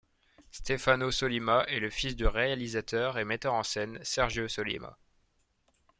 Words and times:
Stefano 0.51 1.11
Sollima 1.11 1.63
est 1.65 1.79
le 1.79 1.91
fils 1.91 2.15
du 2.15 2.25
réalisateur 2.25 3.19
et 3.19 3.23
metteur 3.23 3.53
en 3.53 3.61
scène 3.61 3.99
Sergio 4.01 4.47
Sollima. 4.47 4.97